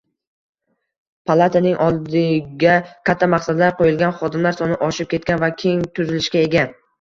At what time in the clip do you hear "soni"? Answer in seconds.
4.63-4.79